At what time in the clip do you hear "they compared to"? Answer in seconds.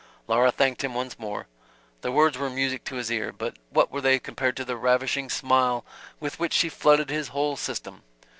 4.01-4.65